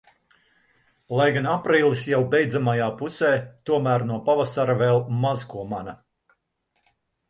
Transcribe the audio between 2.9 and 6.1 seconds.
pusē, tomēr no pavasara vēl maz ko mana.